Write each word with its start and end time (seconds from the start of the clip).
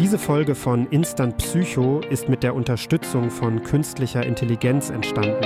Diese 0.00 0.18
Folge 0.18 0.54
von 0.54 0.86
Instant 0.86 1.36
Psycho 1.36 2.00
ist 2.08 2.26
mit 2.30 2.42
der 2.42 2.54
Unterstützung 2.54 3.30
von 3.30 3.62
künstlicher 3.62 4.24
Intelligenz 4.24 4.88
entstanden. 4.88 5.44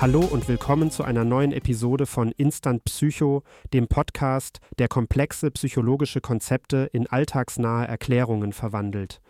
Hallo 0.00 0.20
und 0.20 0.48
willkommen 0.48 0.90
zu 0.90 1.04
einer 1.04 1.26
neuen 1.26 1.52
Episode 1.52 2.06
von 2.06 2.32
Instant 2.38 2.82
Psycho, 2.84 3.42
dem 3.74 3.88
Podcast, 3.88 4.60
der 4.78 4.88
komplexe 4.88 5.50
psychologische 5.50 6.22
Konzepte 6.22 6.88
in 6.94 7.06
alltagsnahe 7.08 7.86
Erklärungen 7.86 8.54
verwandelt. 8.54 9.20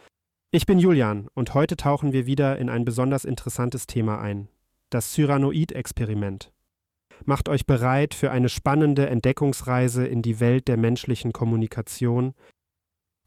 Ich 0.52 0.66
bin 0.66 0.78
Julian 0.78 1.26
und 1.34 1.54
heute 1.54 1.76
tauchen 1.76 2.12
wir 2.12 2.26
wieder 2.26 2.60
in 2.60 2.68
ein 2.68 2.84
besonders 2.84 3.24
interessantes 3.24 3.88
Thema 3.88 4.20
ein, 4.20 4.46
das 4.88 5.10
Cyranoid-Experiment. 5.14 6.52
Macht 7.24 7.48
euch 7.48 7.66
bereit 7.66 8.14
für 8.14 8.30
eine 8.30 8.48
spannende 8.48 9.08
Entdeckungsreise 9.08 10.06
in 10.06 10.22
die 10.22 10.40
Welt 10.40 10.68
der 10.68 10.76
menschlichen 10.76 11.32
Kommunikation. 11.32 12.34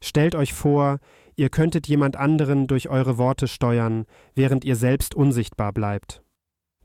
Stellt 0.02 0.34
euch 0.34 0.52
vor, 0.52 0.98
ihr 1.36 1.48
könntet 1.48 1.86
jemand 1.86 2.16
anderen 2.16 2.66
durch 2.66 2.88
eure 2.88 3.18
Worte 3.18 3.48
steuern, 3.48 4.04
während 4.34 4.64
ihr 4.64 4.76
selbst 4.76 5.14
unsichtbar 5.14 5.72
bleibt. 5.72 6.22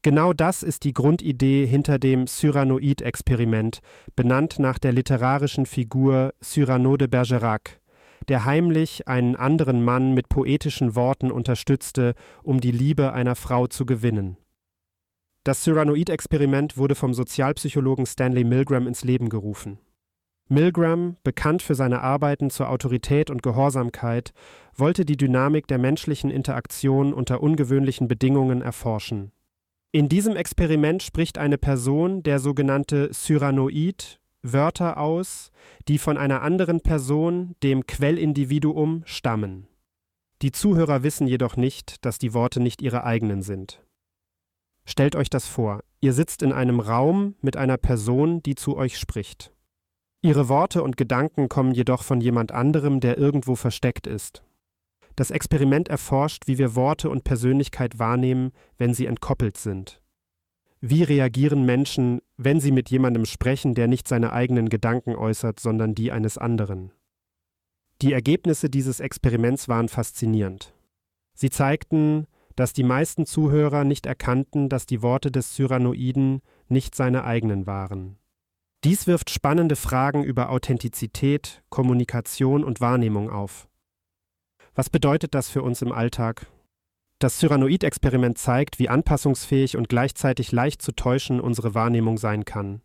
Genau 0.01 0.31
das 0.31 0.63
ist 0.63 0.85
die 0.85 0.93
Grundidee 0.93 1.65
hinter 1.65 1.99
dem 1.99 2.25
Cyranoid-Experiment, 2.25 3.79
benannt 4.15 4.57
nach 4.57 4.79
der 4.79 4.93
literarischen 4.93 5.65
Figur 5.65 6.33
Cyrano 6.41 6.95
de 6.95 7.09
Bergerac, 7.09 7.81
der 8.29 8.45
heimlich 8.45 9.09
einen 9.09 9.35
anderen 9.35 9.83
Mann 9.83 10.13
mit 10.13 10.29
poetischen 10.29 10.95
Worten 10.95 11.31
unterstützte, 11.31 12.13
um 12.43 12.61
die 12.61 12.71
Liebe 12.71 13.11
einer 13.11 13.35
Frau 13.35 13.67
zu 13.67 13.85
gewinnen. 13.85 14.37
Das 15.43 15.63
Cyranoid-Experiment 15.63 16.77
wurde 16.77 16.95
vom 16.95 17.13
Sozialpsychologen 17.13 18.05
Stanley 18.05 18.43
Milgram 18.43 18.87
ins 18.87 19.03
Leben 19.03 19.29
gerufen. 19.29 19.79
Milgram, 20.49 21.15
bekannt 21.23 21.61
für 21.61 21.75
seine 21.75 22.01
Arbeiten 22.01 22.49
zur 22.49 22.69
Autorität 22.69 23.29
und 23.29 23.43
Gehorsamkeit, 23.43 24.33
wollte 24.75 25.05
die 25.05 25.15
Dynamik 25.15 25.67
der 25.67 25.77
menschlichen 25.77 26.31
Interaktion 26.31 27.13
unter 27.13 27.41
ungewöhnlichen 27.41 28.07
Bedingungen 28.07 28.61
erforschen. 28.61 29.31
In 29.91 30.09
diesem 30.09 30.35
Experiment 30.35 31.03
spricht 31.03 31.37
eine 31.37 31.57
Person, 31.57 32.23
der 32.23 32.39
sogenannte 32.39 33.11
Cyranoid, 33.11 34.19
Wörter 34.41 34.97
aus, 34.97 35.51
die 35.87 35.97
von 35.97 36.17
einer 36.17 36.41
anderen 36.41 36.81
Person, 36.81 37.55
dem 37.63 37.85
Quellindividuum, 37.85 39.03
stammen. 39.05 39.67
Die 40.41 40.51
Zuhörer 40.51 41.03
wissen 41.03 41.27
jedoch 41.27 41.57
nicht, 41.57 42.05
dass 42.05 42.17
die 42.17 42.33
Worte 42.33 42.59
nicht 42.59 42.81
ihre 42.81 43.03
eigenen 43.03 43.41
sind. 43.41 43.83
Stellt 44.89 45.15
euch 45.15 45.29
das 45.29 45.47
vor, 45.47 45.83
ihr 45.99 46.13
sitzt 46.13 46.41
in 46.41 46.51
einem 46.51 46.79
Raum 46.79 47.35
mit 47.41 47.55
einer 47.55 47.77
Person, 47.77 48.41
die 48.41 48.55
zu 48.55 48.75
euch 48.75 48.97
spricht. 48.97 49.53
Ihre 50.23 50.49
Worte 50.49 50.81
und 50.81 50.97
Gedanken 50.97 51.47
kommen 51.47 51.75
jedoch 51.75 52.01
von 52.01 52.21
jemand 52.21 52.51
anderem, 52.51 52.99
der 52.99 53.19
irgendwo 53.19 53.53
versteckt 53.53 54.07
ist. 54.07 54.43
Das 55.15 55.29
Experiment 55.29 55.89
erforscht, 55.89 56.47
wie 56.47 56.57
wir 56.57 56.73
Worte 56.73 57.11
und 57.11 57.23
Persönlichkeit 57.23 57.99
wahrnehmen, 57.99 58.51
wenn 58.79 58.95
sie 58.95 59.05
entkoppelt 59.05 59.57
sind. 59.57 60.01
Wie 60.81 61.03
reagieren 61.03 61.67
Menschen, 61.67 62.19
wenn 62.37 62.59
sie 62.59 62.71
mit 62.71 62.89
jemandem 62.89 63.25
sprechen, 63.25 63.75
der 63.75 63.87
nicht 63.87 64.07
seine 64.07 64.33
eigenen 64.33 64.69
Gedanken 64.69 65.13
äußert, 65.13 65.59
sondern 65.59 65.93
die 65.93 66.11
eines 66.11 66.39
anderen? 66.39 66.93
Die 68.01 68.11
Ergebnisse 68.11 68.71
dieses 68.71 69.01
Experiments 69.01 69.67
waren 69.67 69.87
faszinierend. 69.87 70.73
Sie 71.35 71.51
zeigten, 71.51 72.25
dass 72.59 72.73
die 72.73 72.83
meisten 72.83 73.25
Zuhörer 73.25 73.85
nicht 73.85 74.05
erkannten, 74.05 74.67
dass 74.67 74.85
die 74.85 75.01
Worte 75.01 75.31
des 75.31 75.53
Cyranoiden 75.53 76.41
nicht 76.67 76.93
seine 76.93 77.23
eigenen 77.23 77.65
waren. 77.65 78.17
Dies 78.83 79.07
wirft 79.07 79.29
spannende 79.29 79.77
Fragen 79.77 80.25
über 80.25 80.49
Authentizität, 80.49 81.63
Kommunikation 81.69 82.65
und 82.65 82.81
Wahrnehmung 82.81 83.29
auf. 83.29 83.69
Was 84.75 84.89
bedeutet 84.89 85.35
das 85.35 85.49
für 85.49 85.61
uns 85.61 85.81
im 85.81 85.93
Alltag? 85.93 86.47
Das 87.19 87.39
Cyranoid-Experiment 87.39 88.37
zeigt, 88.37 88.77
wie 88.77 88.89
anpassungsfähig 88.89 89.77
und 89.77 89.87
gleichzeitig 89.87 90.51
leicht 90.51 90.81
zu 90.81 90.91
täuschen 90.91 91.39
unsere 91.39 91.75
Wahrnehmung 91.75 92.17
sein 92.17 92.43
kann. 92.43 92.81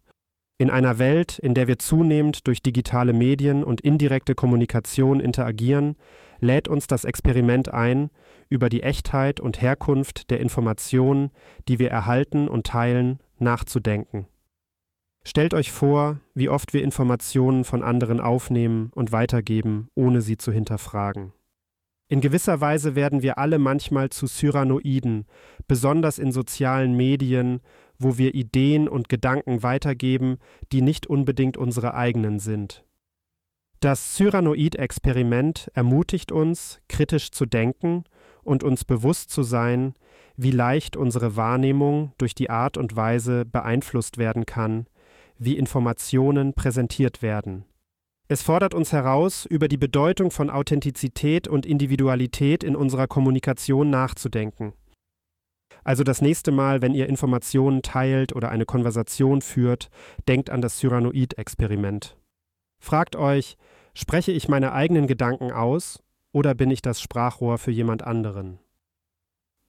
In 0.57 0.71
einer 0.71 1.01
Welt, 1.01 1.41
in 1.41 1.55
der 1.55 1.67
wir 1.67 1.81
zunehmend 1.81 2.47
durch 2.47 2.63
digitale 2.63 3.13
Medien 3.13 3.65
und 3.65 3.81
indirekte 3.81 4.37
Kommunikation 4.37 5.19
interagieren, 5.19 5.97
lädt 6.41 6.69
uns 6.69 6.87
das 6.87 7.05
Experiment 7.05 7.73
ein, 7.73 8.11
über 8.49 8.69
die 8.69 8.83
Echtheit 8.83 9.41
und 9.41 9.61
Herkunft 9.61 10.31
der 10.31 10.41
Informationen, 10.41 11.31
die 11.69 11.79
wir 11.79 11.91
erhalten 11.91 12.49
und 12.49 12.67
teilen, 12.67 13.21
nachzudenken. 13.39 14.27
Stellt 15.27 15.55
euch 15.55 15.73
vor, 15.73 16.21
wie 16.35 16.51
oft 16.51 16.75
wir 16.75 16.83
Informationen 16.83 17.65
von 17.65 17.83
anderen 17.83 18.21
aufnehmen 18.21 18.91
und 18.95 19.11
weitergeben, 19.11 19.89
ohne 19.95 20.21
sie 20.21 20.37
zu 20.37 20.53
hinterfragen. 20.53 21.33
In 22.09 22.21
gewisser 22.21 22.61
Weise 22.61 22.95
werden 22.95 23.23
wir 23.23 23.39
alle 23.39 23.59
manchmal 23.59 24.11
zu 24.11 24.27
Cyranoiden, 24.27 25.25
besonders 25.67 26.19
in 26.19 26.33
sozialen 26.33 26.95
Medien, 26.95 27.61
wo 27.99 28.19
wir 28.19 28.35
Ideen 28.35 28.89
und 28.89 29.09
Gedanken 29.09 29.63
weitergeben, 29.63 30.37
die 30.73 30.83
nicht 30.83 31.07
unbedingt 31.07 31.57
unsere 31.57 31.95
eigenen 31.95 32.39
sind. 32.39 32.85
Das 33.85 34.15
Cyranoid-Experiment 34.15 35.71
ermutigt 35.75 36.33
uns, 36.33 36.81
kritisch 36.89 37.33
zu 37.33 37.45
denken 37.45 38.05
und 38.43 38.65
uns 38.65 38.87
bewusst 38.87 39.29
zu 39.29 39.43
sein, 39.43 39.93
wie 40.39 40.53
leicht 40.53 40.97
unsere 40.97 41.37
Wahrnehmung 41.37 42.15
durch 42.17 42.35
die 42.35 42.49
Art 42.49 42.79
und 42.79 42.97
Weise 42.97 43.45
beeinflusst 43.45 44.17
werden 44.17 44.47
kann, 44.47 44.87
wie 45.37 45.59
Informationen 45.59 46.55
präsentiert 46.55 47.21
werden. 47.21 47.67
Es 48.27 48.41
fordert 48.41 48.73
uns 48.73 48.91
heraus, 48.91 49.45
über 49.45 49.69
die 49.69 49.77
Bedeutung 49.77 50.31
von 50.31 50.49
Authentizität 50.49 51.47
und 51.47 51.67
Individualität 51.67 52.65
in 52.65 52.77
unserer 52.77 53.07
Kommunikation 53.07 53.91
nachzudenken. 53.91 54.73
Also 55.83 56.05
das 56.05 56.23
nächste 56.23 56.53
Mal, 56.53 56.81
wenn 56.81 56.95
ihr 56.95 57.07
Informationen 57.07 57.83
teilt 57.83 58.35
oder 58.35 58.49
eine 58.49 58.65
Konversation 58.65 59.43
führt, 59.43 59.91
denkt 60.27 60.49
an 60.49 60.63
das 60.63 60.79
Cyranoid-Experiment. 60.79 62.17
Fragt 62.85 63.17
euch, 63.17 63.57
spreche 63.95 64.31
ich 64.31 64.47
meine 64.47 64.73
eigenen 64.73 65.07
Gedanken 65.07 65.51
aus 65.53 66.03
oder 66.33 66.55
bin 66.55 66.71
ich 66.71 66.83
das 66.83 67.01
Sprachrohr 67.01 67.57
für 67.57 67.71
jemand 67.71 68.03
anderen? 68.03 68.59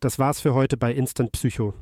Das 0.01 0.19
war's 0.19 0.41
für 0.41 0.53
heute 0.53 0.75
bei 0.75 0.93
Instant 0.93 1.31
Psycho. 1.31 1.73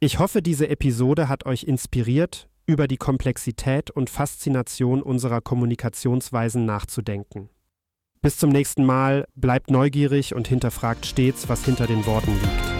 Ich 0.00 0.18
hoffe, 0.18 0.42
diese 0.42 0.68
Episode 0.68 1.28
hat 1.28 1.46
euch 1.46 1.62
inspiriert, 1.62 2.48
über 2.66 2.88
die 2.88 2.96
Komplexität 2.96 3.92
und 3.92 4.10
Faszination 4.10 5.00
unserer 5.00 5.40
Kommunikationsweisen 5.40 6.64
nachzudenken. 6.66 7.50
Bis 8.20 8.36
zum 8.36 8.50
nächsten 8.50 8.84
Mal, 8.84 9.28
bleibt 9.36 9.70
neugierig 9.70 10.34
und 10.34 10.48
hinterfragt 10.48 11.06
stets, 11.06 11.48
was 11.48 11.64
hinter 11.64 11.86
den 11.86 12.04
Worten 12.04 12.32
liegt. 12.32 12.73